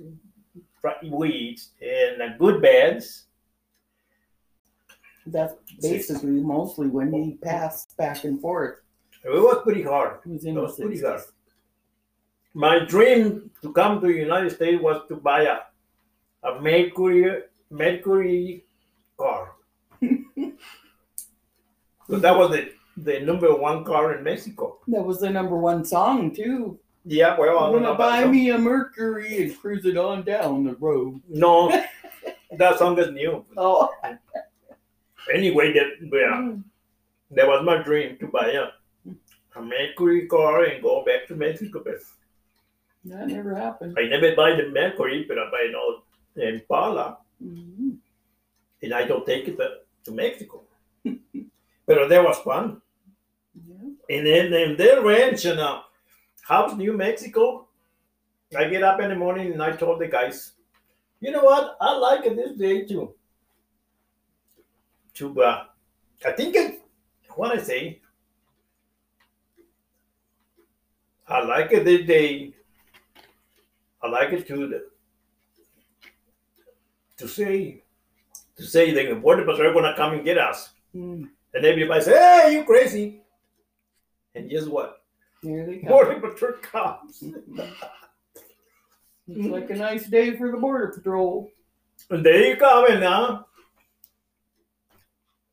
we 1.03 1.29
eat, 1.29 1.65
and 1.81 2.21
uh, 2.21 2.37
good 2.37 2.61
beds. 2.61 3.25
That's 5.25 5.53
basically 5.81 6.31
mostly 6.31 6.87
when 6.87 7.11
he 7.11 7.37
passed 7.43 7.95
back 7.97 8.23
and 8.23 8.39
forth. 8.39 8.79
It 9.23 9.29
was 9.29 9.61
pretty 9.63 9.83
hard. 9.83 10.19
He 10.23 10.31
was 10.31 10.43
That 10.43 10.53
was 10.53 10.79
pretty 10.79 11.01
hard. 11.01 11.21
My 12.53 12.79
dream 12.79 13.51
to 13.61 13.71
come 13.73 13.99
to 14.01 14.07
the 14.07 14.13
United 14.13 14.51
States 14.51 14.81
was 14.81 15.01
to 15.09 15.17
buy 15.17 15.41
a, 15.43 15.57
a 16.47 16.61
Mercury 16.61 17.43
Mercury 17.69 18.63
car. 19.17 19.51
so 22.09 22.17
that 22.19 22.37
was 22.37 22.51
the, 22.51 22.71
the 22.97 23.19
number 23.19 23.53
one 23.55 23.83
car 23.83 24.15
in 24.15 24.23
Mexico. 24.23 24.79
That 24.87 25.03
was 25.03 25.19
the 25.19 25.29
number 25.29 25.57
one 25.57 25.83
song 25.83 26.33
too. 26.33 26.79
Yeah, 27.05 27.37
well, 27.39 27.59
I 27.59 27.65
I'm 27.67 27.71
don't 27.71 27.81
know 27.83 27.95
gonna 27.95 27.95
about 27.95 28.25
buy 28.25 28.31
me 28.31 28.49
a 28.51 28.57
Mercury 28.57 29.43
and 29.43 29.57
cruise 29.59 29.85
it 29.85 29.97
on 29.97 30.23
down 30.23 30.65
the 30.65 30.75
road. 30.75 31.21
No, 31.29 31.69
that 32.57 32.77
song 32.77 32.97
is 32.99 33.11
new. 33.11 33.45
Oh, 33.55 33.89
Anyway, 35.33 35.73
that 35.73 35.87
yeah, 36.01 36.37
mm. 36.41 36.63
that 37.31 37.47
was 37.47 37.65
my 37.65 37.81
dream 37.83 38.17
to 38.19 38.27
buy 38.27 38.51
a, 38.51 38.67
a 39.57 39.61
Mercury 39.61 40.25
car 40.27 40.63
and 40.63 40.81
go 40.81 41.03
back 41.03 41.27
to 41.27 41.35
Mexico. 41.35 41.81
But 41.83 41.95
that 43.05 43.27
never 43.27 43.55
happened. 43.55 43.97
I 43.97 44.07
never 44.07 44.35
buy 44.35 44.55
the 44.55 44.69
Mercury, 44.69 45.25
but 45.27 45.37
I 45.37 45.49
buy 45.51 45.65
an 45.67 45.75
Impala. 46.37 47.17
Mhm. 47.43 47.97
and 48.81 48.93
I 48.93 49.05
don't 49.05 49.25
take 49.25 49.47
it 49.47 49.57
to, 50.05 50.11
Mexico. 50.11 50.63
but 51.85 52.07
that 52.09 52.23
was 52.23 52.37
fun. 52.39 52.81
Yeah. 53.55 54.17
And 54.17 54.25
then 54.27 54.53
in 54.53 54.77
their 54.77 55.01
ranch 55.03 55.45
in 55.45 55.59
uh, 55.59 55.81
House, 56.43 56.75
New 56.77 56.93
Mexico, 56.93 57.67
I 58.57 58.65
get 58.69 58.83
up 58.83 59.01
in 59.01 59.09
the 59.09 59.15
morning 59.15 59.51
and 59.51 59.61
I 59.61 59.71
told 59.75 59.99
the 59.99 60.07
guys, 60.07 60.53
you 61.19 61.31
know 61.31 61.43
what? 61.43 61.75
I 61.81 61.97
like 61.97 62.25
it 62.25 62.35
this 62.35 62.57
day 62.57 62.85
too. 62.85 63.13
To 65.15 65.41
uh, 65.41 65.65
I 66.25 66.31
think 66.31 66.55
it, 66.55 66.81
what 67.35 67.51
I 67.51 67.61
say, 67.61 67.99
I 71.27 71.43
like 71.43 71.71
it 71.73 71.83
this 71.83 72.05
day. 72.07 72.53
I 74.01 74.07
like 74.07 74.31
it 74.31 74.47
to 74.47 74.67
the, 74.67 74.89
to 77.17 77.27
say 77.27 77.81
to 78.55 78.63
say 78.63 78.91
the 78.91 79.15
border 79.15 79.43
patrol 79.43 79.69
are 79.69 79.73
gonna 79.73 79.95
come 79.95 80.13
and 80.13 80.23
get 80.23 80.37
us. 80.37 80.69
Mm. 80.95 81.29
And 81.53 81.65
everybody 81.65 82.01
say, 82.01 82.17
Hey, 82.17 82.53
you 82.53 82.63
crazy. 82.63 83.21
And 84.35 84.49
guess 84.49 84.65
what? 84.65 85.01
There 85.43 85.65
they 85.65 85.77
come. 85.77 85.89
Border 85.89 86.19
patrol 86.19 86.53
comes. 86.61 87.23
it's 89.27 89.47
like 89.47 89.69
a 89.69 89.75
nice 89.75 90.07
day 90.07 90.35
for 90.37 90.51
the 90.51 90.57
border 90.57 90.93
patrol. 90.95 91.51
And 92.09 92.25
there 92.25 92.45
you 92.45 92.55
come 92.57 92.91
and 92.91 93.01
now. 93.01 93.45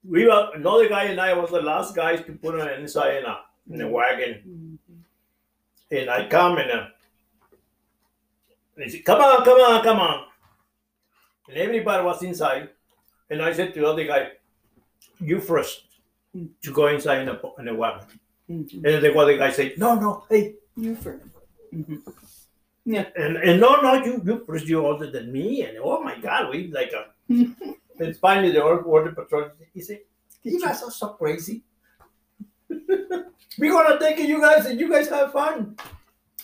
We 0.06 0.26
were 0.26 0.50
another 0.54 0.88
guy 0.88 1.04
and 1.04 1.21
I 1.21 1.33
was 1.33 1.50
the 1.50 1.62
last 1.62 1.94
guys 1.97 2.25
to 2.26 2.33
put 2.33 2.61
on 2.61 2.68
inside 2.80 3.16
in 3.16 3.25
a 3.25 3.38
in 3.71 3.78
the 3.78 3.88
wagon. 3.88 4.42
Mhm. 4.47 5.99
And 5.99 6.11
I 6.11 6.28
come 6.28 6.59
and 6.59 6.71
uh, 6.71 6.87
he 8.76 8.90
said, 8.90 9.04
Come 9.04 9.21
on, 9.21 9.44
come 9.44 9.61
on, 9.61 9.83
come 9.83 9.99
on. 10.00 10.26
And 11.49 11.59
everybody 11.59 12.03
was 12.05 12.23
inside. 12.23 12.71
And 13.31 13.43
I 13.43 13.53
said 13.53 13.75
to 13.75 13.81
the 13.81 13.87
other 13.89 14.05
guy, 14.05 14.33
You 15.21 15.41
first 15.41 15.83
to 16.63 16.73
go 16.73 16.89
inside 16.89 17.21
in 17.21 17.27
the, 17.27 17.41
in 17.59 17.65
the 17.67 17.75
wagon. 17.75 18.07
Mhm. 18.51 18.73
And 18.75 18.85
then 18.85 19.03
the 19.03 19.15
other 19.19 19.37
guy 19.37 19.51
said, 19.51 19.79
No, 19.79 19.95
no, 19.95 20.25
hey, 20.29 20.55
You 20.77 20.97
first. 20.97 21.25
Mhm. 21.73 22.01
And 22.87 23.37
and 23.39 23.61
no, 23.61 23.81
no, 23.81 23.95
you 24.05 24.21
you 24.25 24.45
first 24.47 24.67
you 24.67 24.85
older 24.85 25.11
than 25.11 25.33
me, 25.33 25.63
and 25.63 25.79
oh 25.83 26.03
my 26.03 26.19
God, 26.19 26.51
we 26.51 26.69
like 26.69 26.93
a. 27.01 27.07
and 27.99 28.17
finally, 28.19 28.53
the 28.53 28.63
old 28.63 28.85
border 28.85 29.13
patrol. 29.13 29.49
He 29.73 29.81
said, 29.81 30.01
"You 30.43 30.61
guys 30.61 30.83
are 30.83 30.91
so 30.91 31.09
crazy. 31.17 31.63
We're 33.59 33.73
gonna 33.73 33.99
take 33.99 34.19
you 34.19 34.39
guys, 34.39 34.67
and 34.67 34.79
you 34.79 34.91
guys 34.91 35.09
have 35.09 35.33
fun." 35.33 35.77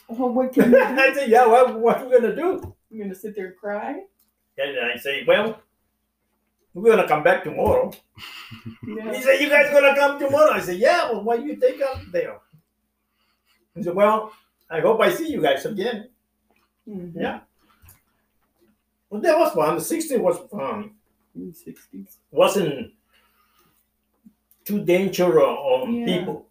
Well, 0.08 0.30
what 0.30 0.54
can 0.54 0.70
you 0.72 0.78
do? 0.78 0.82
I 0.82 1.12
said, 1.12 1.28
"Yeah, 1.28 1.46
what 1.46 1.78
what 1.78 2.06
we 2.06 2.12
gonna 2.16 2.34
do?" 2.34 2.74
You're 2.88 3.04
gonna 3.04 3.14
sit 3.14 3.36
there 3.36 3.48
and 3.52 3.56
cry? 3.56 4.00
And 4.60 4.78
I 4.92 4.96
say, 4.96 5.24
"Well, 5.26 5.60
we're 6.74 6.90
gonna 6.90 7.08
come 7.08 7.22
back 7.22 7.44
tomorrow." 7.44 7.92
Yeah. 8.86 9.12
He 9.14 9.22
said, 9.22 9.40
"You 9.40 9.48
guys 9.48 9.70
gonna 9.72 9.94
come 9.94 10.18
tomorrow?" 10.18 10.52
I 10.52 10.60
said, 10.60 10.76
"Yeah." 10.76 11.10
Well, 11.10 11.22
why 11.24 11.36
you 11.36 11.56
take 11.56 11.80
us 11.80 11.98
there? 12.12 12.38
He 13.74 13.82
said, 13.82 13.94
"Well, 13.94 14.32
I 14.68 14.80
hope 14.80 15.00
I 15.00 15.10
see 15.10 15.28
you 15.30 15.40
guys 15.40 15.64
again." 15.64 16.10
Mhm. 16.88 17.12
Yeah. 17.14 17.40
Well, 19.08 19.20
that 19.22 19.38
was 19.38 19.52
fun. 19.52 19.76
The 19.76 19.80
60 19.80 20.16
was 20.18 20.38
fun. 20.50 20.94
In 21.34 21.48
the 21.50 21.54
60s. 21.54 22.18
wasn't 22.32 22.92
too 24.64 24.84
dangerous 24.84 25.42
on 25.44 25.94
Yeah. 25.94 26.06
people 26.06 26.46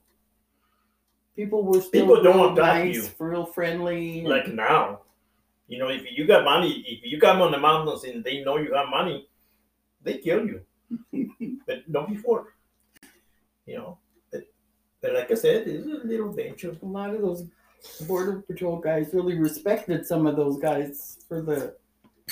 People 1.35 1.63
were 1.63 1.79
still 1.79 1.91
People 2.05 2.21
don't 2.23 2.51
attack 2.57 2.83
nice, 2.83 2.95
you. 2.95 3.25
real 3.25 3.45
friendly. 3.45 4.23
like 4.23 4.47
now. 4.49 4.99
You 5.69 5.77
know, 5.77 5.89
if 5.89 6.03
you 6.11 6.25
got 6.25 6.43
money, 6.43 6.83
if 6.87 6.99
you 7.03 7.19
come 7.19 7.41
on 7.41 7.51
the 7.51 7.59
mountains 7.59 8.03
and 8.03 8.23
they 8.23 8.43
know 8.43 8.57
you 8.57 8.73
have 8.73 8.89
money, 8.89 9.29
they 10.01 10.17
kill 10.17 10.43
you. 10.45 10.61
but 11.67 11.87
not 11.87 12.09
before. 12.09 12.55
You 13.67 13.77
know, 13.77 13.97
but, 14.31 14.41
but 14.99 15.13
like 15.13 15.31
I 15.31 15.35
said, 15.35 15.67
it's 15.67 15.85
a 15.85 16.07
little 16.07 16.33
dangerous. 16.33 16.81
a 16.81 16.85
lot 16.85 17.13
of 17.13 17.21
those 17.21 17.43
border 18.07 18.41
patrol 18.41 18.77
guys 18.77 19.13
really 19.13 19.37
respected 19.37 20.07
some 20.07 20.25
of 20.25 20.35
those 20.35 20.59
guys 20.59 21.19
for 21.27 21.43
the 21.43 21.75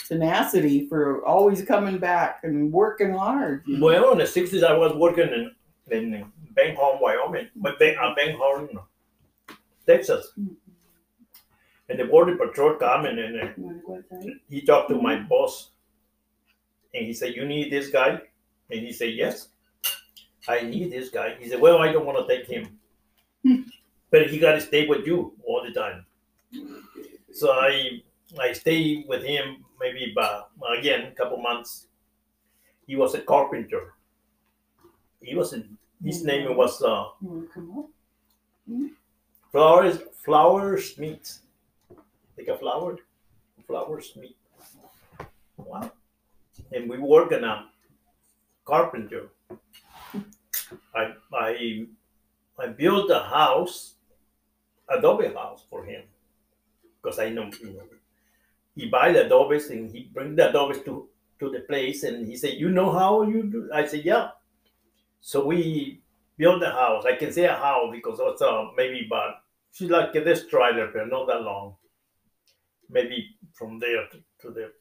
tenacity 0.08 0.88
for 0.88 1.24
always 1.24 1.64
coming 1.64 2.00
back 2.00 2.40
and 2.42 2.74
working 2.74 3.14
hard. 3.14 3.64
Well, 3.80 4.14
in 4.14 4.18
the 4.18 4.24
60s, 4.24 4.64
I 4.64 4.76
was 4.76 4.94
working 4.96 5.30
in, 5.30 5.52
in 5.92 6.26
Benghorn, 6.56 7.00
Wyoming, 7.00 7.50
but 7.56 7.78
ben, 7.78 7.96
uh, 8.02 8.16
Texas. 9.86 10.34
And 11.90 12.00
the 12.00 12.06
border 12.06 12.36
patrol 12.36 12.76
come 12.76 13.06
and, 13.06 13.18
and 13.18 13.54
You 13.58 13.64
wanna 13.64 13.80
go 13.86 13.98
outside? 13.98 14.34
he 14.50 14.62
talked 14.62 14.90
to 14.90 15.02
my 15.02 15.16
mm-hmm. 15.16 15.28
boss 15.28 15.72
and 16.94 17.06
he 17.06 17.14
said, 17.14 17.36
You 17.36 17.46
need 17.46 17.72
this 17.72 17.90
guy? 17.90 18.22
And 18.70 18.80
he 18.82 18.92
said, 18.92 19.14
Yes, 19.14 19.50
I 20.48 20.62
need 20.62 20.92
this 20.92 21.10
guy. 21.10 21.36
He 21.40 21.50
said, 21.50 21.62
Well, 21.62 21.80
I 21.80 21.92
don't 21.92 22.06
want 22.06 22.28
to 22.28 22.36
take 22.36 22.48
him. 22.48 22.80
Hmm. 23.44 23.62
but 24.10 24.30
he 24.30 24.40
got 24.40 24.54
to 24.54 24.62
stay 24.62 24.88
with 24.88 25.06
you 25.06 25.34
all 25.46 25.64
the 25.64 25.72
time. 25.72 26.06
So 27.32 27.52
I 27.52 28.02
I 28.40 28.52
stayed 28.54 29.06
with 29.08 29.24
him 29.24 29.64
maybe 29.80 30.12
about, 30.12 30.50
again, 30.78 31.06
a 31.06 31.12
couple 31.12 31.38
months. 31.38 31.88
He 32.86 32.96
was 32.96 33.14
a 33.16 33.22
carpenter. 33.22 33.94
He 35.22 35.36
was, 35.36 35.54
a, 35.54 35.64
his 36.04 36.20
mm-hmm. 36.20 36.28
name 36.28 36.58
was 36.58 36.82
uh, 36.82 37.06
wanna? 37.22 37.84
Mm-hmm. 38.70 38.88
Flowers, 39.52 40.00
Flower 40.24 40.78
Smith. 40.80 41.40
Like 42.38 42.48
a 42.48 42.58
flower, 42.58 42.98
flowers 43.66 44.14
Smith. 44.14 44.32
Wow. 45.58 45.92
And 46.72 46.90
we 46.90 46.98
work 46.98 47.32
in 47.32 47.44
a 47.44 47.66
carpenter. 48.66 49.30
I 50.96 51.14
I 51.34 51.88
I 52.60 52.68
built 52.68 53.10
a 53.12 53.20
house, 53.20 53.96
adobe 54.90 55.34
house 55.34 55.64
for 55.70 55.86
him. 55.86 56.04
Because 57.02 57.20
I 57.20 57.30
know, 57.30 57.50
he 58.76 58.88
buy 58.88 59.12
the 59.12 59.26
adobes 59.26 59.70
and 59.70 59.92
he 59.92 60.10
bring 60.14 60.36
the 60.36 60.50
adobes 60.50 60.80
to, 60.86 61.08
to 61.40 61.50
the 61.50 61.62
place 61.62 62.04
and 62.04 62.28
he 62.28 62.36
said, 62.36 62.54
You 62.54 62.70
know 62.70 62.92
how 62.92 63.24
you 63.24 63.44
do? 63.44 63.70
I 63.74 63.86
said, 63.86 64.06
Yeah. 64.06 64.30
So 65.22 65.46
we 65.46 66.02
built 66.38 66.60
the 66.60 66.70
house. 66.70 67.06
I 67.06 67.16
can 67.16 67.32
say 67.32 67.46
a 67.46 67.56
house 67.56 67.90
because 67.92 68.20
it's 68.22 68.42
uh, 68.42 68.66
maybe 68.76 69.06
about 69.06 69.36
she's 69.72 69.90
like 69.90 70.14
this 70.14 70.48
trailer, 70.48 70.90
but 70.94 71.10
not 71.10 71.28
that 71.28 71.42
long. 71.42 71.76
Maybe 72.90 73.36
from 73.54 73.80
there 73.80 74.08
to, 74.12 74.18
to 74.42 74.52
the 74.52 74.72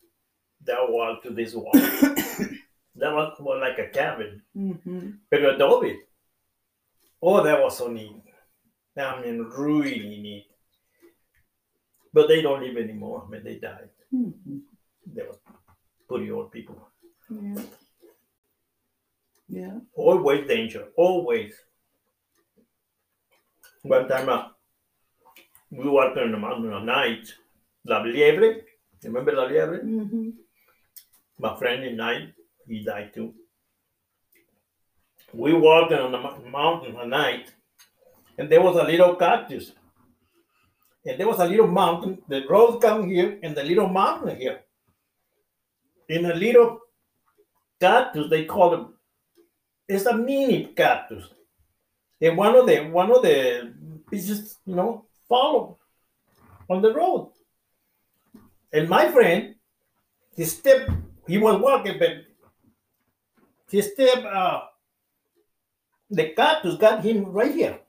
that 0.64 0.88
wall 0.88 1.18
to 1.22 1.30
this 1.30 1.54
wall. 1.54 1.70
that 1.74 3.12
was 3.14 3.36
more 3.40 3.58
like 3.58 3.78
a 3.78 3.88
cabin, 3.88 4.42
Mm-hmm. 4.56 5.10
but 5.30 5.44
adobe. 5.44 5.98
Oh, 7.22 7.42
that 7.42 7.60
was 7.62 7.78
so 7.78 7.88
neat. 7.88 8.22
I 8.96 9.20
mean, 9.20 9.40
really 9.42 10.18
neat. 10.20 10.46
But 12.12 12.28
they 12.28 12.40
don't 12.42 12.62
live 12.62 12.76
anymore. 12.76 13.24
I 13.26 13.30
mean, 13.30 13.44
they 13.44 13.56
died. 13.58 13.90
Mm-hmm. 14.14 14.58
They 15.14 15.22
were 15.22 15.38
pretty 16.08 16.30
old 16.30 16.50
people. 16.52 16.88
Yeah. 17.30 17.62
Yeah. 19.48 19.78
Always 19.94 20.46
danger. 20.48 20.88
Always. 20.96 21.52
One 23.82 24.08
time 24.08 24.28
uh, 24.28 24.48
we 25.70 25.88
walked 25.88 26.16
in 26.18 26.32
the 26.32 26.38
mountain 26.38 26.72
at 26.72 26.84
night. 26.84 27.28
La 27.86 28.02
Liebre. 28.02 28.62
Remember 29.04 29.32
La 29.32 29.46
Liebre? 29.46 29.80
Mm-hmm. 29.82 30.30
My 31.38 31.56
friend 31.56 31.84
and 31.84 32.02
I, 32.02 32.28
he 32.66 32.84
died 32.84 33.12
too. 33.14 33.34
We 35.32 35.52
walked 35.52 35.92
on 35.92 36.12
the 36.12 36.50
mountain 36.50 36.96
at 36.96 37.08
night, 37.08 37.52
and 38.38 38.48
there 38.48 38.62
was 38.62 38.76
a 38.76 38.84
little 38.84 39.16
cactus. 39.16 39.72
And 41.04 41.18
there 41.18 41.28
was 41.28 41.38
a 41.38 41.46
little 41.46 41.66
mountain. 41.66 42.22
The 42.28 42.46
road 42.48 42.80
come 42.80 43.08
here, 43.08 43.38
and 43.42 43.54
the 43.54 43.62
little 43.62 43.88
mountain 43.88 44.36
here. 44.36 44.60
In 46.08 46.24
a 46.26 46.34
little 46.34 46.80
cactus, 47.80 48.30
they 48.30 48.44
call 48.44 48.74
it 48.74 48.86
it's 49.88 50.06
a 50.06 50.16
mini 50.16 50.66
cactus. 50.66 51.24
And 52.20 52.36
one 52.36 52.56
of 52.56 52.66
the 52.66 52.88
one 52.88 53.10
of 53.10 53.22
the 53.22 53.72
pieces, 54.10 54.58
you 54.66 54.74
know, 54.74 55.04
follow 55.28 55.78
on 56.68 56.82
the 56.82 56.92
road. 56.92 57.32
And 58.72 58.88
my 58.88 59.10
friend, 59.10 59.54
he 60.34 60.44
stepped, 60.44 60.90
he 61.26 61.38
was 61.38 61.60
walking, 61.60 61.98
but 61.98 62.24
he 63.70 63.82
stepped 63.82 64.24
uh 64.24 64.62
the 66.10 66.28
cactus 66.30 66.76
got 66.76 67.02
him 67.02 67.24
right 67.32 67.52
here. 67.52 67.80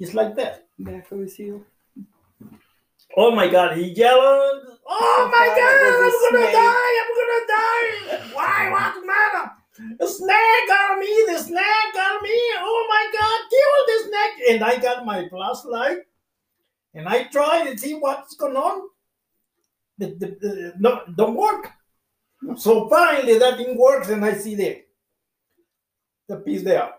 Just 0.00 0.14
like 0.14 0.34
that. 0.36 0.68
Back 0.78 1.10
of 1.10 1.20
his 1.20 1.34
heel. 1.34 1.64
Oh 3.16 3.34
my 3.34 3.48
god, 3.48 3.76
he 3.76 3.84
yelled, 3.84 4.20
Oh 4.86 5.28
my 5.32 5.38
I 5.40 5.48
thought 5.48 5.74
it 5.74 5.90
god, 5.90 6.04
I'm 6.04 6.16
gonna 6.22 6.52
die, 6.52 6.92
I'm 7.02 7.12
gonna 7.18 7.44
die. 7.48 8.34
Why? 8.34 8.70
What's 8.70 9.00
the 9.00 9.06
matter? 9.06 9.52
The 9.98 10.06
snake 10.06 10.68
got 10.68 10.98
me, 10.98 11.24
the 11.26 11.38
snake 11.38 11.92
got 11.94 12.22
me. 12.22 12.38
Oh 12.58 12.86
my 12.88 13.04
god, 13.18 13.38
kill 13.50 13.74
the 13.86 14.08
snake. 14.08 14.50
And 14.50 14.64
I 14.64 14.78
got 14.80 15.04
my 15.06 15.28
flashlight 15.28 15.98
and 16.94 17.08
I 17.08 17.24
try 17.24 17.64
to 17.64 17.78
see 17.78 17.94
what's 17.94 18.36
going 18.36 18.56
on. 18.56 18.88
The, 19.98 20.06
the, 20.06 20.26
the, 20.40 20.72
no, 20.78 21.00
don't 21.16 21.36
work. 21.36 21.70
So 22.56 22.88
finally 22.88 23.38
that 23.38 23.56
thing 23.56 23.78
works 23.78 24.08
and 24.10 24.24
I 24.24 24.34
see 24.34 24.54
the, 24.54 24.82
the 26.28 26.36
piece 26.36 26.62
there. 26.62 26.90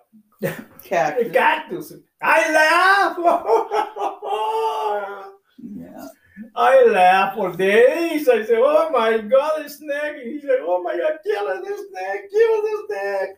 The 0.41 0.53
Cactus. 0.83 1.31
cactus. 1.33 1.93
I 2.21 2.51
laugh. 2.51 3.17
Yeah. 5.60 6.07
I 6.55 6.83
laughed 6.86 7.36
for 7.36 7.51
days. 7.51 8.29
I 8.29 8.43
say, 8.43 8.57
"Oh 8.57 8.89
my 8.91 9.17
God, 9.17 9.63
the 9.63 9.69
snake!" 9.69 10.17
He 10.23 10.39
said, 10.39 10.60
"Oh 10.62 10.83
my 10.83 10.95
God, 10.95 11.17
kill 11.23 11.47
the 11.47 11.65
snake! 11.65 12.29
Kill 12.29 12.62
the 12.62 12.83
snake! 12.88 13.29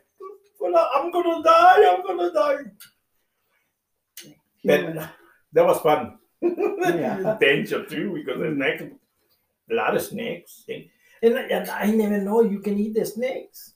I'm 0.94 1.10
gonna 1.10 1.42
die! 1.42 1.82
I'm 1.90 2.02
gonna 2.06 2.30
die!" 2.32 2.58
But 4.64 5.08
that 5.52 5.66
was 5.66 5.80
fun. 5.80 6.18
Yeah. 6.42 7.36
Danger 7.40 7.84
too, 7.84 8.14
because 8.14 8.38
the 8.38 8.54
snake, 8.54 8.92
a 9.72 9.74
lot 9.74 9.96
of 9.96 10.02
snakes, 10.02 10.64
and, 10.68 10.84
and, 11.22 11.34
and 11.50 11.70
I 11.70 11.90
never 11.90 12.18
know 12.18 12.42
you 12.42 12.60
can 12.60 12.78
eat 12.78 12.94
the 12.94 13.04
snakes. 13.04 13.74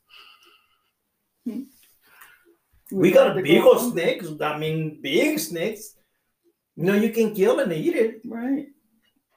We 2.90 3.10
got 3.10 3.34
big 3.36 3.62
go 3.62 3.72
old 3.72 3.92
snakes. 3.92 4.26
I 4.40 4.58
mean, 4.58 5.00
big 5.00 5.38
snakes. 5.38 5.96
You 6.76 6.84
know, 6.84 6.94
you 6.94 7.10
can 7.10 7.34
kill 7.34 7.60
and 7.60 7.72
eat 7.72 7.94
it, 7.96 8.20
Right. 8.24 8.66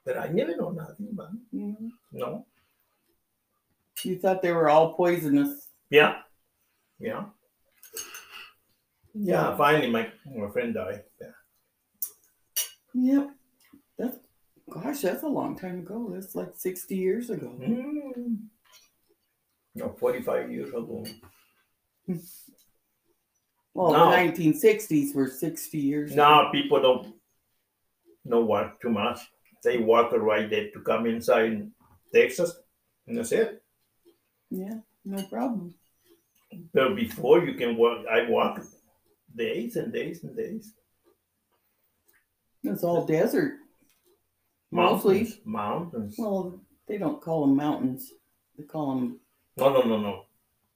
but 0.06 0.18
I 0.18 0.28
never 0.30 0.56
know 0.58 0.72
nothing 0.72 1.08
about 1.12 1.30
it. 1.34 1.56
Mhm. 1.56 1.90
No. 2.12 2.46
You 4.04 4.18
thought 4.20 4.42
they 4.42 4.52
were 4.52 4.70
all 4.70 4.94
poisonous. 4.94 5.70
Yeah. 5.90 6.22
Yeah. 7.00 7.26
Yeah, 9.14 9.58
finally 9.58 9.90
my, 9.90 10.12
my 10.26 10.50
friend 10.52 10.74
died. 10.74 11.04
Yeah. 11.20 11.34
Yep. 12.94 13.30
That's 13.98 14.18
gosh, 14.70 15.02
that's 15.02 15.24
a 15.24 15.28
long 15.28 15.58
time 15.58 15.80
ago. 15.80 16.10
That's 16.14 16.36
like 16.36 16.52
sixty 16.56 16.96
years 16.96 17.30
ago. 17.30 17.56
Mm. 17.60 18.38
No, 19.76 19.96
45 20.00 20.52
years 20.52 20.70
ago. 20.70 21.06
Well, 23.74 23.92
No. 23.92 24.06
the 24.06 24.12
nineteen 24.12 24.54
sixties 24.54 25.14
were 25.14 25.28
sixty 25.28 25.78
years 25.78 26.12
ago. 26.12 26.18
Now 26.22 26.52
people 26.52 26.82
don't 26.82 27.14
know 28.26 28.44
what 28.44 28.80
too 28.82 28.90
much. 28.90 29.20
They 29.64 29.78
walk 29.78 30.12
right 30.14 30.50
there 30.50 30.72
to 30.72 30.80
come 30.82 31.06
inside 31.06 31.46
in 31.46 31.72
Texas, 32.14 32.58
and 33.06 33.18
that's 33.18 33.32
it. 33.32 33.62
Yeah, 34.50 34.80
no 35.06 35.22
problem. 35.24 35.76
But 36.74 36.96
before 36.96 37.44
you 37.46 37.54
can 37.56 37.76
walk, 37.78 38.06
I 38.10 38.30
walk 38.30 38.62
days 39.36 39.76
and 39.76 39.92
days 39.94 40.24
and 40.24 40.36
days. 40.36 40.74
It's 42.64 42.84
all 42.84 43.06
desert. 43.06 43.54
Mostly. 44.72 45.14
Mountains. 45.20 45.40
Mountains. 45.46 46.16
Well, 46.18 46.60
they 46.88 46.98
don't 46.98 47.22
call 47.22 47.42
them 47.42 47.56
mountains. 47.56 48.14
They 48.58 48.64
call 48.64 48.96
them 48.96 49.20
No, 49.58 49.70
no, 49.70 49.82
no, 49.82 49.98
no. 49.98 50.24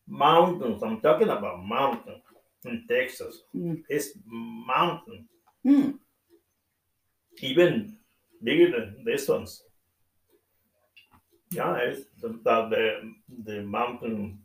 Mountains. 0.08 0.82
I'm 0.84 1.02
talking 1.02 1.30
about 1.30 1.64
mountains 1.66 2.22
in 2.66 2.86
Texas. 2.90 3.42
Mm. 3.56 3.84
It's 3.90 4.10
mountain. 4.26 5.28
hmm, 5.64 5.92
even 7.42 7.98
bigger 8.44 8.72
than 8.72 9.04
this 9.06 9.28
ones. 9.28 9.64
Yeah, 11.52 11.76
it's 11.78 12.06
the, 12.22 12.30
the, 12.44 13.14
the 13.44 13.62
mountain, 13.62 14.40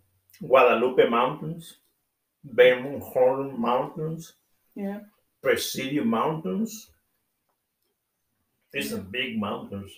Guadalupe 0.45 1.09
Mountains, 1.09 1.77
Horn 2.57 3.61
Mountains, 3.61 4.35
yeah. 4.75 5.01
Presidio 5.43 6.05
Mountains. 6.05 6.91
It's 8.77 8.93
a 8.93 8.99
big 8.99 9.41
mountains. 9.41 9.91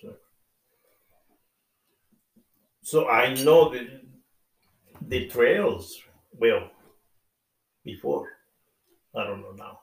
So 2.82 3.08
I 3.08 3.34
know 3.34 3.70
the, 3.70 4.02
the 5.02 5.26
trails 5.26 6.00
well 6.32 6.70
before. 7.84 8.28
I 9.16 9.24
don't 9.24 9.40
know 9.40 9.50
now. 9.56 9.80